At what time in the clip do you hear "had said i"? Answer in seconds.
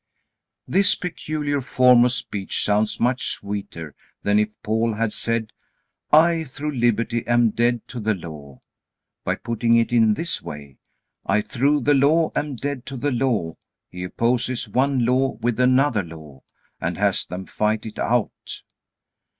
4.95-6.43